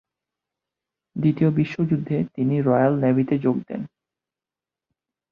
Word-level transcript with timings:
দ্বিতীয় 1.15 1.49
বিশ্বযুদ্ধে 1.51 2.17
তিনি 2.35 2.55
রয়্যাল 2.61 2.93
নেভিতে 2.99 3.35
যোগ 3.37 3.57
দেন। 3.67 3.81